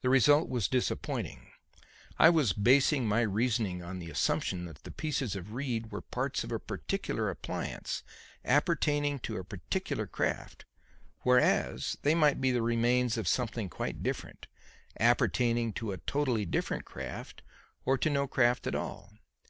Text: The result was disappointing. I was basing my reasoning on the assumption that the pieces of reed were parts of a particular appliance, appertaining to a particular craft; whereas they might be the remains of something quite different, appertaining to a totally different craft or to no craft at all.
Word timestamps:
The 0.00 0.08
result 0.08 0.48
was 0.48 0.66
disappointing. 0.66 1.50
I 2.18 2.30
was 2.30 2.54
basing 2.54 3.06
my 3.06 3.20
reasoning 3.20 3.82
on 3.82 3.98
the 3.98 4.08
assumption 4.08 4.64
that 4.64 4.82
the 4.84 4.90
pieces 4.90 5.36
of 5.36 5.52
reed 5.52 5.92
were 5.92 6.00
parts 6.00 6.42
of 6.42 6.50
a 6.50 6.58
particular 6.58 7.28
appliance, 7.28 8.02
appertaining 8.46 9.18
to 9.18 9.36
a 9.36 9.44
particular 9.44 10.06
craft; 10.06 10.64
whereas 11.18 11.98
they 12.00 12.14
might 12.14 12.40
be 12.40 12.50
the 12.50 12.62
remains 12.62 13.18
of 13.18 13.28
something 13.28 13.68
quite 13.68 14.02
different, 14.02 14.46
appertaining 14.98 15.74
to 15.74 15.92
a 15.92 15.98
totally 15.98 16.46
different 16.46 16.86
craft 16.86 17.42
or 17.84 17.98
to 17.98 18.08
no 18.08 18.26
craft 18.26 18.66
at 18.66 18.74
all. 18.74 19.12